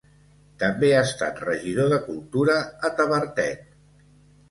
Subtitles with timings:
[0.63, 2.59] També ha estat regidor de cultura
[2.91, 3.65] a Tavertet.